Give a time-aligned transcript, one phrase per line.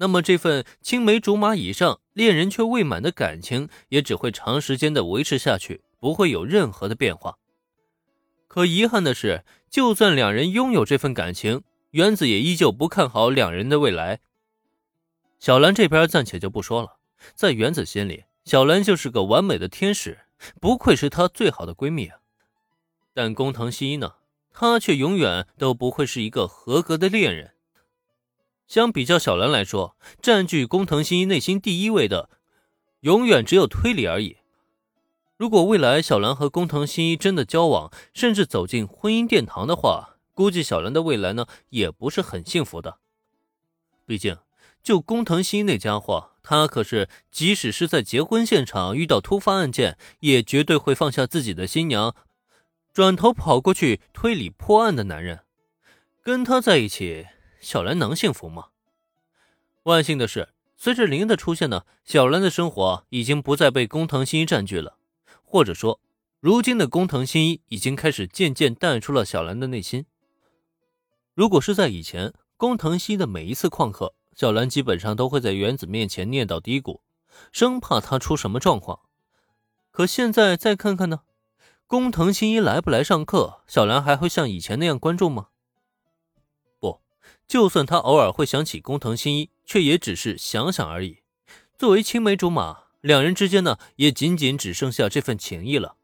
[0.00, 7.36] 那么这份青梅竹马以上、恋人却未满的感情，也只会长时间的维持下去，不会有任何的变化。
[8.48, 14.20] 可遗憾的是，就算两人拥有这份感情，原子也依旧不看好两人的未来。
[15.38, 16.96] 小兰这边暂且就不说了，
[17.34, 20.20] 在原子心里，小兰就是个完美的天使，
[20.58, 22.20] 不愧是她最好的闺蜜啊。
[23.12, 24.14] 但工藤新一呢，
[24.50, 27.52] 他却永远都不会是一个合格的恋人。
[28.70, 32.30] 相比较小兰来说，占据工藤新一内心第一位的，
[33.00, 34.36] 永远只有推理而已。
[35.36, 42.98] 如果未来小兰和工藤新一真的交往，甚至走进婚姻殿堂的话，估计小兰的未来呢，也不是很幸福的。
[44.06, 44.38] 毕竟，
[44.84, 52.14] 就工藤新一那家伙，他可是即使是在结婚现场遇到突发案件，也绝对会放下自己的新娘，
[52.92, 55.40] 转头跑过去推理破案的男人。
[56.22, 57.26] 跟他在一起。
[57.60, 58.68] 小兰能幸福吗？
[59.84, 64.96] 万幸的是，随着林的出现呢，小兰的生活已经不再被工藤新一占据了，
[65.44, 66.00] 或者说，
[66.40, 70.06] 如今的工藤新一已经开始渐渐淡出了小兰的内心。
[71.34, 77.00] 如果是在以前，工藤新一的每一次旷课，小兰基本上都会在原子面前念叨嘀咕，
[77.52, 79.00] 生怕他出什么状况。
[79.90, 81.20] 可现在再看看呢，
[81.86, 85.48] 工藤新一来不来上课，小兰还会像以前那样关注吗？
[87.50, 91.18] 就算他偶尔会想起工藤新一，却也只是想想而已。
[91.76, 95.96] 作为青梅竹马，两人之间呢，也仅仅只剩下这份情谊了。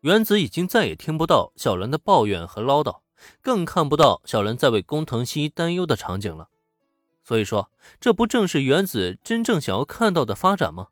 [0.00, 3.00] 原子已经再也听不到小兰的抱怨和唠叨，
[3.42, 6.48] 更看不到小兰在为工藤新一担忧的场景了。
[7.22, 7.70] 所以说，
[8.00, 10.88] 这不正是原子真正想要看到的发展吗？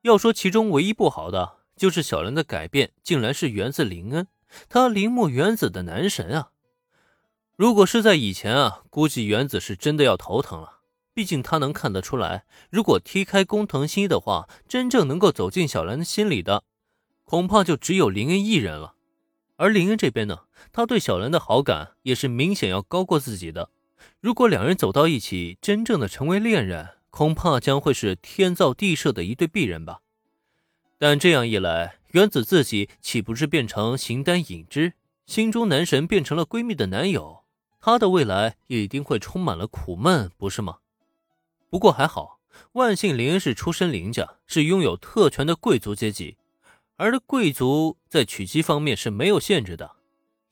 [0.00, 4.26] 要说其中唯一不好的，就是小兰的改变竟然是源自林恩，
[4.70, 6.49] 他铃木原子的男神啊。
[7.60, 10.78] 如果是在以前啊，估计原子是真的要头疼了。
[11.12, 16.64] 毕竟他能看得出来，如果踢开工藤新一的话，真正能够走进小兰的心里的，
[17.24, 18.94] 恐怕就只有林恩一人了。
[19.56, 23.68] 而林恩这边呢，他对小兰的好感也是明显要高过自己的。
[24.20, 30.00] 如果两人走到一起，真正的成为恋人，恐怕将会是天造地设的一对璧人吧。
[30.96, 34.94] 但这样一来，原子自己岂不是变成形单影只，
[35.26, 37.44] 心中男神变成了闺蜜的男友？
[37.80, 40.78] 他的未来一定会充满了苦闷，不是吗？
[41.70, 42.40] 不过还好，
[42.72, 46.36] 万幸林恩是出身林家，是拥有特权的贵族阶级，
[46.96, 49.92] 而贵族在娶妻方面是没有限制的。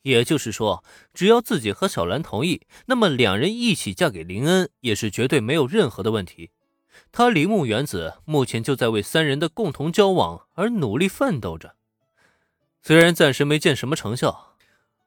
[0.01, 6.51] 也就是说，只要自己和小兰同意，那么两人一起嫁给林恩也是绝对没有任何的问题。
[7.11, 11.75] 他铃木原子目前就在为三人的共同交往而努力奋斗着，
[12.81, 14.55] 虽然暂时没见什么成效，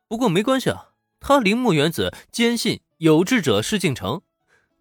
[0.07, 0.91] 不过没关系啊。
[1.23, 4.23] 他铃木原子坚信有志者事竟成，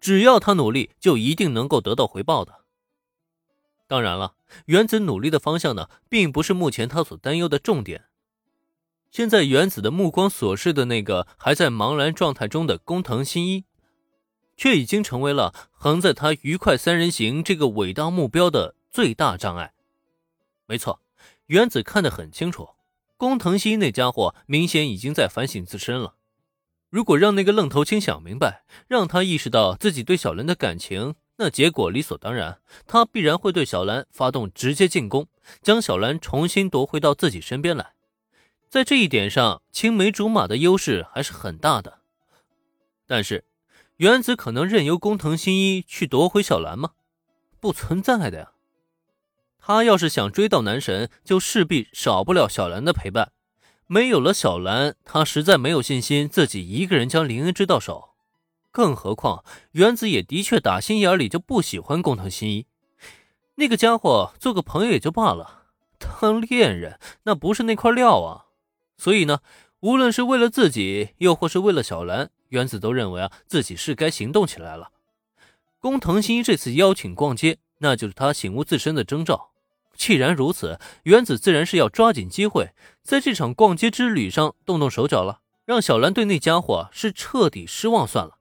[0.00, 2.62] 只要他努力，就一定能够得到回报的。
[3.86, 4.34] 当然了，
[4.66, 8.06] 原子努力的方向呢，并不是目前他所担忧的重点。
[9.10, 13.64] 现在原子的目光所视的那个还在茫然状态中的工藤新一，
[14.56, 19.74] 却已经成为了横在他愉快三人行这个伟大目标的最大障碍。
[20.66, 21.00] 没错，
[21.46, 22.70] 原子看得很清楚，
[23.16, 26.14] 工藤新一那家伙明显已经在反省自身了。
[26.92, 35.26] 如果让那个愣头青想明白，让他意识到自己对小兰的感情，那结果理所当然，他必然会对小兰发动直接进攻，
[35.62, 37.94] 将小兰重新夺回到自己身边来。
[38.68, 42.00] 在这一点上，青梅竹马的优势还是很大的。
[43.06, 43.46] 但是，
[43.96, 46.90] 原子可能任由工藤新一去夺回小兰吗？
[47.58, 48.52] 不存在的呀。
[49.58, 53.32] 他要是想追到男神，就势必少不了小兰的陪伴。
[53.86, 58.10] 没有了小兰，他实在没有信心自己一个人将林恩之到手。
[58.70, 62.66] 更何况，原子也的确打心眼里就不喜欢工藤新一
[63.56, 65.64] 那个家伙，做个朋友也就罢了，
[65.98, 68.46] 当恋人那不是那块料啊。
[68.96, 69.40] 所以呢，
[69.80, 74.90] 无论是为了自己，又或是为了小兰，原子都认为啊，自己是该行动起来了。
[75.78, 79.51] 工藤新一这次邀请逛街，那就是他醒悟自身的征兆。
[80.02, 82.70] 既然如此，原子自然是要抓紧机会，
[83.04, 88.38] 在这场逛街之旅上动动手脚了，让小兰对那家伙是彻底失望算了。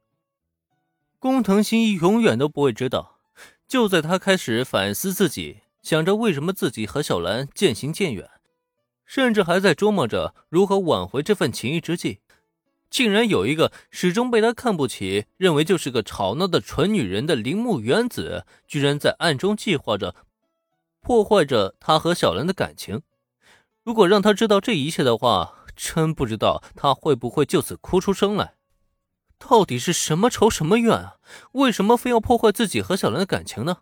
[1.19, 3.19] 工藤新一永远都不会知道，
[3.67, 8.27] 就在他开始反思自己，想着为什么自己和小兰渐行渐远，
[9.05, 12.21] 甚至还在琢磨着如何挽回这份情谊之际，
[12.89, 20.15] 竟然有一个始终被他看不起、认为就是个吵闹的蠢女人的铃木原子，居然在暗中计划着。
[21.01, 23.01] 破坏着他和小兰的感情。
[23.83, 28.55] 如果让他知道这一切的话，真不知道他会不会就此哭出声来。
[29.39, 31.15] 到底是什么仇什么怨啊？
[31.53, 33.79] 为什么非要破坏自己和小兰的感情呢？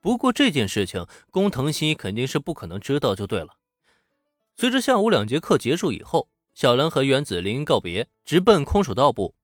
[0.00, 3.56] 不过这件事情，工藤新一肯定是不可能知道，就对了。
[4.56, 9.34] 随着下午两节课结束以后，小兰和原子林告别，直奔空手道部。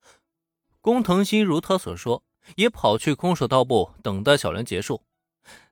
[0.81, 2.25] 工藤新如他所说，
[2.57, 5.03] 也跑去空手道部等待小兰结束。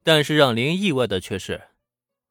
[0.02, 1.62] 但是让林意外的却是，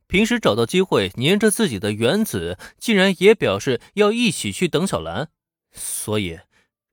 [0.08, 5.30] 平时找到机会黏着自己的原子，竟然也表示要一起去等小兰。
[5.72, 6.40] 所以，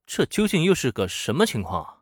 [0.07, 1.96] 这究竟又是个什么情况？